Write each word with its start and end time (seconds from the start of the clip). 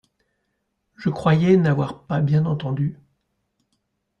Je 0.95 1.09
croyais 1.09 1.57
n'avoir 1.57 2.01
pas 2.07 2.21
bien 2.21 2.47
entendu. 2.47 2.97